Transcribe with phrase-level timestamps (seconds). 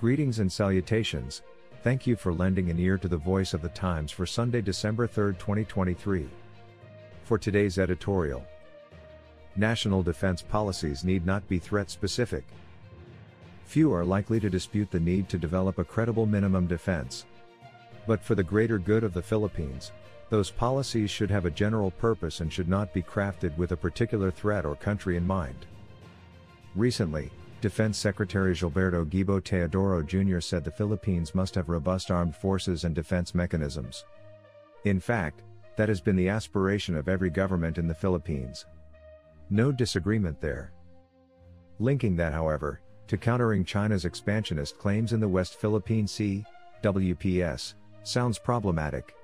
[0.00, 1.42] Greetings and salutations.
[1.84, 5.06] Thank you for lending an ear to the voice of the Times for Sunday, December
[5.06, 6.26] 3, 2023.
[7.24, 8.42] For today's editorial,
[9.56, 12.44] national defense policies need not be threat specific.
[13.66, 17.26] Few are likely to dispute the need to develop a credible minimum defense.
[18.06, 19.92] But for the greater good of the Philippines,
[20.30, 24.30] those policies should have a general purpose and should not be crafted with a particular
[24.30, 25.66] threat or country in mind.
[26.74, 30.40] Recently, Defense Secretary Gilberto Gibo Teodoro Jr.
[30.40, 34.04] said the Philippines must have robust armed forces and defense mechanisms.
[34.84, 35.42] In fact,
[35.76, 38.64] that has been the aspiration of every government in the Philippines.
[39.50, 40.72] No disagreement there.
[41.78, 46.44] Linking that, however, to countering China's expansionist claims in the West Philippine Sea,
[46.82, 47.74] WPS,
[48.04, 49.14] sounds problematic.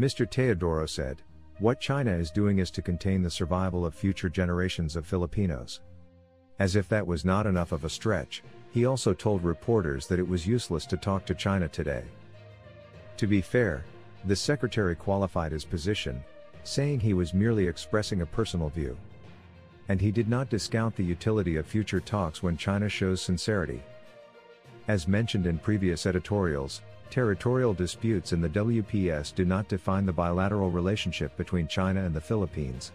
[0.00, 0.28] Mr.
[0.28, 1.22] Teodoro said,
[1.60, 5.80] What China is doing is to contain the survival of future generations of Filipinos.
[6.58, 10.28] As if that was not enough of a stretch, he also told reporters that it
[10.28, 12.04] was useless to talk to China today.
[13.18, 13.84] To be fair,
[14.24, 16.22] the secretary qualified his position,
[16.64, 18.96] saying he was merely expressing a personal view.
[19.88, 23.82] And he did not discount the utility of future talks when China shows sincerity.
[24.88, 30.70] As mentioned in previous editorials, territorial disputes in the WPS do not define the bilateral
[30.70, 32.92] relationship between China and the Philippines,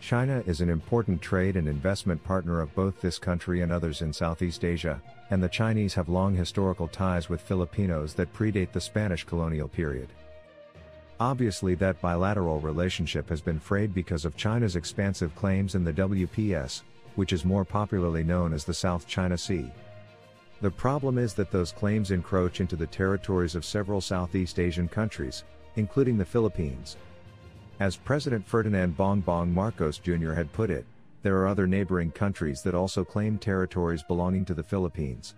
[0.00, 4.12] China is an important trade and investment partner of both this country and others in
[4.12, 9.24] Southeast Asia, and the Chinese have long historical ties with Filipinos that predate the Spanish
[9.24, 10.08] colonial period.
[11.20, 16.82] Obviously, that bilateral relationship has been frayed because of China's expansive claims in the WPS,
[17.16, 19.68] which is more popularly known as the South China Sea.
[20.60, 25.42] The problem is that those claims encroach into the territories of several Southeast Asian countries,
[25.74, 26.96] including the Philippines.
[27.80, 30.32] As President Ferdinand Bongbong Marcos Jr.
[30.32, 30.84] had put it,
[31.22, 35.36] there are other neighboring countries that also claim territories belonging to the Philippines.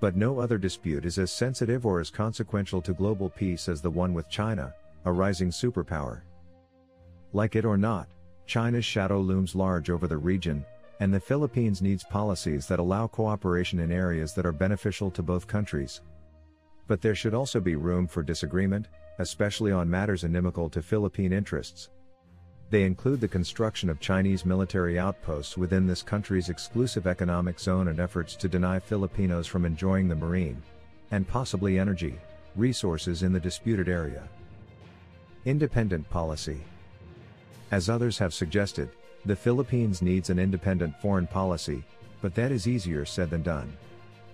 [0.00, 3.90] But no other dispute is as sensitive or as consequential to global peace as the
[3.90, 6.22] one with China, a rising superpower.
[7.32, 8.08] Like it or not,
[8.46, 10.64] China's shadow looms large over the region,
[10.98, 15.46] and the Philippines needs policies that allow cooperation in areas that are beneficial to both
[15.46, 16.00] countries.
[16.88, 18.88] But there should also be room for disagreement,
[19.18, 21.90] especially on matters inimical to Philippine interests.
[22.70, 28.00] They include the construction of Chinese military outposts within this country's exclusive economic zone and
[28.00, 30.62] efforts to deny Filipinos from enjoying the marine,
[31.10, 32.18] and possibly energy,
[32.56, 34.28] resources in the disputed area.
[35.44, 36.62] Independent policy.
[37.70, 38.88] As others have suggested,
[39.24, 41.84] the Philippines needs an independent foreign policy,
[42.20, 43.72] but that is easier said than done.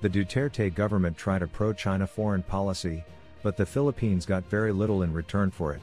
[0.01, 3.05] The Duterte government tried a pro China foreign policy,
[3.43, 5.81] but the Philippines got very little in return for it,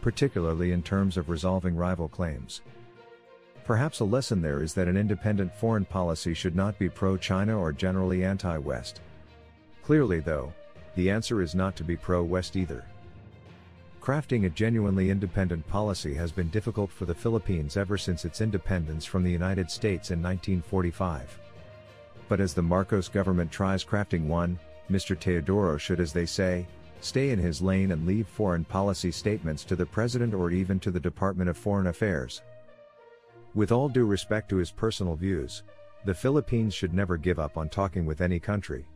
[0.00, 2.60] particularly in terms of resolving rival claims.
[3.64, 7.58] Perhaps a lesson there is that an independent foreign policy should not be pro China
[7.58, 9.00] or generally anti West.
[9.84, 10.52] Clearly, though,
[10.96, 12.84] the answer is not to be pro West either.
[14.00, 19.04] Crafting a genuinely independent policy has been difficult for the Philippines ever since its independence
[19.04, 21.38] from the United States in 1945.
[22.28, 24.58] But as the Marcos government tries crafting one,
[24.90, 25.18] Mr.
[25.18, 26.66] Teodoro should, as they say,
[27.04, 30.90] stay in his lane and leave foreign policy statements to the President or even to
[30.90, 32.42] the Department of Foreign Affairs.
[33.54, 35.62] With all due respect to his personal views,
[36.04, 38.86] the Philippines should never give up on talking with any country.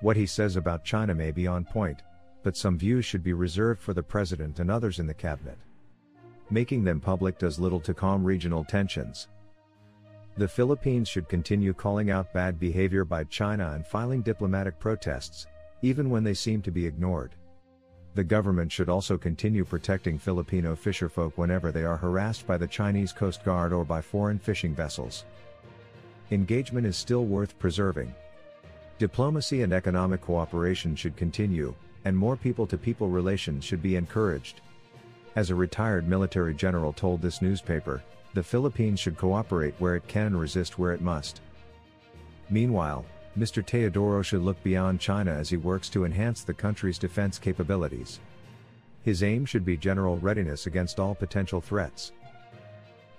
[0.00, 2.02] What he says about China may be on point,
[2.42, 5.58] but some views should be reserved for the President and others in the cabinet.
[6.50, 9.28] Making them public does little to calm regional tensions.
[10.36, 15.46] The Philippines should continue calling out bad behavior by China and filing diplomatic protests,
[15.82, 17.32] even when they seem to be ignored.
[18.14, 23.12] The government should also continue protecting Filipino fisherfolk whenever they are harassed by the Chinese
[23.12, 25.24] Coast Guard or by foreign fishing vessels.
[26.30, 28.12] Engagement is still worth preserving.
[28.98, 34.60] Diplomacy and economic cooperation should continue, and more people to people relations should be encouraged.
[35.36, 38.02] As a retired military general told this newspaper,
[38.34, 41.40] the Philippines should cooperate where it can and resist where it must.
[42.50, 43.04] Meanwhile,
[43.38, 43.64] Mr.
[43.64, 48.18] Teodoro should look beyond China as he works to enhance the country's defense capabilities.
[49.04, 52.12] His aim should be general readiness against all potential threats.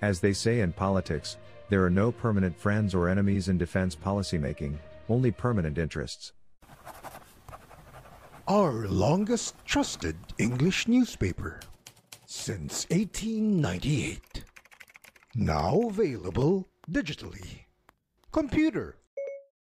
[0.02, 1.38] As they say in politics,
[1.70, 6.34] There are no permanent friends or enemies in defense policymaking, only permanent interests.
[8.48, 11.60] Our longest trusted English newspaper
[12.26, 14.44] since 1898.
[15.36, 17.66] Now available digitally.
[18.32, 18.96] Computer.